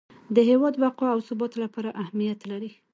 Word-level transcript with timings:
د 0.35 0.37
هیواد 0.49 0.73
بقا 0.83 1.07
او 1.13 1.19
ثبات 1.27 1.53
لپاره 1.63 1.89
اهمیت 2.01 2.39
لري. 2.51 2.71